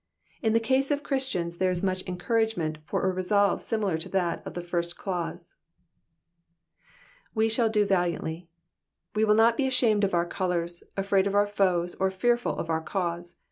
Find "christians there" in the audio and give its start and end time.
1.03-1.69